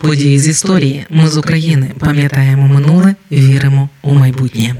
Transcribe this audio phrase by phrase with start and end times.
[0.00, 1.06] Події з історії.
[1.10, 4.74] Ми з України пам'ятаємо минуле, віримо у майбутнє.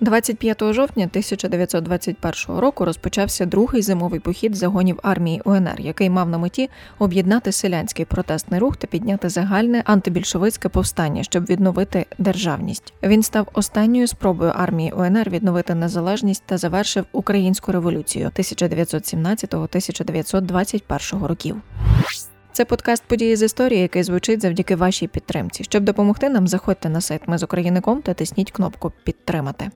[0.00, 6.70] 25 жовтня 1921 року розпочався другий зимовий похід загонів армії УНР, який мав на меті
[6.98, 12.92] об'єднати селянський протестний рух та підняти загальне антибільшовицьке повстання, щоб відновити державність.
[13.02, 21.56] Він став останньою спробою армії УНР відновити незалежність та завершив українську революцію 1917-1921 років.
[22.60, 25.64] Це подкаст події з історії, який звучить завдяки вашій підтримці.
[25.64, 29.70] Щоб допомогти нам, заходьте на сайт Ми з Україником та тисніть кнопку Підтримати.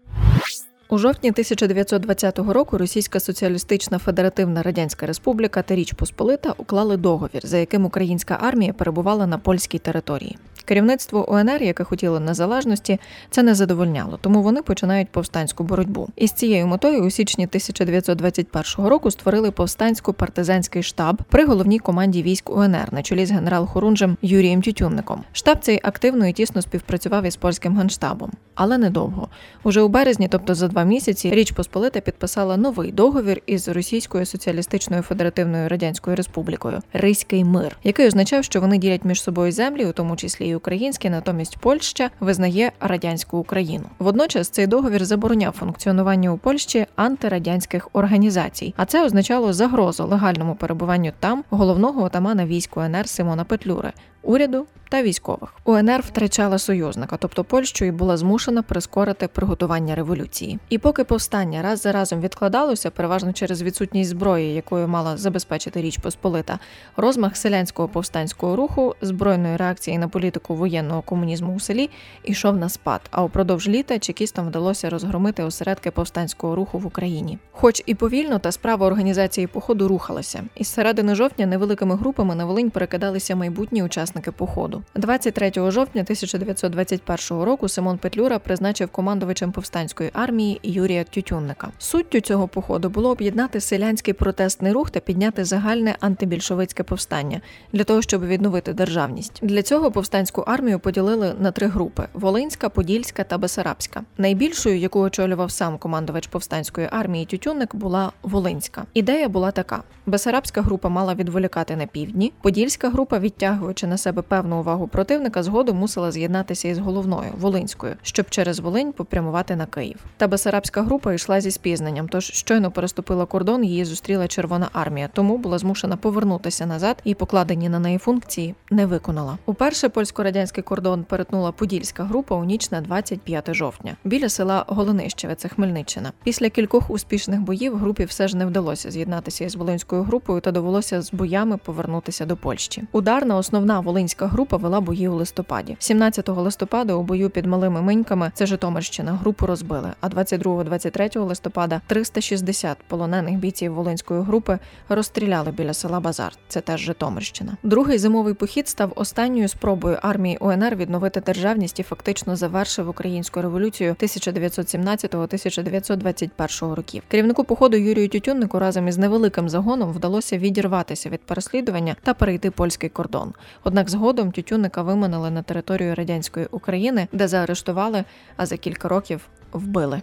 [0.88, 7.58] У жовтні 1920 року Російська Соціалістична Федеративна Радянська Республіка та Річ Посполита уклали договір, за
[7.58, 10.38] яким українська армія перебувала на польській території.
[10.64, 12.98] Керівництво УНР, яке хотіло незалежності,
[13.30, 16.08] це не задовольняло, тому вони починають повстанську боротьбу.
[16.16, 22.50] І з цією метою у січні 1921 року створили повстансько-партизанський штаб при головній команді військ
[22.50, 25.24] УНР на чолі з генерал-хорунжем Юрієм Тютюнником.
[25.32, 29.28] Штаб цей активно і тісно співпрацював із польським генштабом, але недовго.
[29.62, 35.02] Уже у березні, тобто за два місяці, Річ Посполита підписала новий договір із Російською соціалістичною
[35.02, 40.16] федеративною радянською республікою Ризький мир, який означав, що вони ділять між собою землі, у тому
[40.16, 43.84] числі і українські, натомість Польща визнає радянську Україну.
[43.98, 51.12] Водночас цей договір забороняв функціонування у Польщі антирадянських організацій, а це означало загрозу легальному перебуванню
[51.20, 55.54] там головного отамана військ УНР Симона Петлюри, уряду та військових.
[55.64, 60.58] УНР втрачала союзника, тобто Польщу, і була змушена прискорити приготування революції.
[60.68, 65.98] І поки повстання раз за разом відкладалося, переважно через відсутність зброї, якою мала забезпечити Річ
[65.98, 66.58] Посполита,
[66.96, 71.90] розмах селянського повстанського руху, збройної реакції на політику воєнного комунізму у селі
[72.24, 73.00] йшов на спад.
[73.10, 77.38] А упродовж літа чекістам вдалося розгромити осередки повстанського руху в Україні.
[77.52, 80.44] Хоч і повільно, та справа організації походу рухалася.
[80.54, 84.82] Із середини жовтня невеликими групами на Волинь перекидалися майбутні учасники походу.
[84.94, 91.70] 23 жовтня 1921 року Симон Петлюра призначив командувачем повстанської армії Юрія Тютюнника.
[91.78, 97.40] Суттю цього походу було об'єднати селянський протестний рух та підняти загальне антибільшовицьке повстання
[97.72, 99.38] для того, щоб відновити державність.
[99.42, 104.02] Для цього повстанську армію поділили на три групи: Волинська, Подільська та Бесарабська.
[104.18, 108.84] Найбільшою, яку очолював сам командувач повстанської армії Тютюнник, була Волинська.
[108.94, 114.60] Ідея була така: Бесарабська група мала відволікати на півдні, Подільська група, відтягуючи на себе певну
[114.60, 119.96] увагу противника, згодом мусила з'єднатися із головною Волинською, щоб через Волинь попрямувати на Київ.
[120.16, 125.38] Та Бесарабська група йшла зі спізненням, тож щойно переступила кордон, її зустріла Червона армія, тому
[125.38, 129.38] була змушена повернутися назад і покладені на неї функції не виконала.
[129.46, 129.88] Уперше
[130.24, 136.12] польсько-радянський кордон перетнула Подільська група у ніч на 25 жовтня біля села Голонищеве, це Хмельниччина.
[136.24, 141.02] Після кількох успішних боїв групі все ж не вдалося з'єднатися із Волинською групою та довелося
[141.02, 142.82] з боями повернутися до Польщі.
[142.92, 145.76] Ударна основна волинська група вела бої у листопаді.
[145.78, 149.12] 17 листопада у бою під малими миньками це Житомирщина.
[149.12, 149.92] Групу розбили.
[150.00, 154.58] А 22-23 листопада 360 полонених бійців волинської групи
[154.88, 156.32] розстріляли біля села Базар.
[156.48, 157.56] Це теж Житомирщина.
[157.62, 163.94] Другий зимовий похід став останньою спробою армії УНР відновити державність і фактично завершив українську революцію
[163.94, 167.02] 1917-1921 років.
[167.08, 172.88] Керівнику походу Юрію Тютюннику разом із невеликим загоном вдалося відірватися від переслідування та перейти польський
[172.88, 173.32] кордон.
[173.64, 178.04] Однак згодом Тютюнника виманили на територію радянської України, де заарештували,
[178.36, 179.20] а за кілька років
[179.52, 180.02] вбили.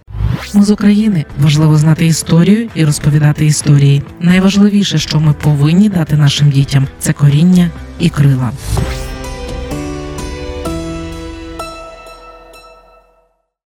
[0.54, 4.04] Ми з України важливо знати історію і розповідати історії.
[4.20, 8.52] Найважливіше, що ми повинні дати нашим дітям, це коріння і крила.